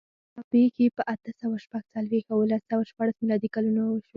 دا 0.33 0.41
پېښې 0.51 0.85
په 0.97 1.01
اته 1.13 1.29
سوه 1.39 1.57
شپږ 1.65 1.83
څلوېښت 1.93 2.29
او 2.33 2.39
لس 2.51 2.61
سوه 2.69 2.83
شپاړس 2.89 3.15
میلادي 3.21 3.49
کلونو 3.55 3.81
وشوې. 3.91 4.09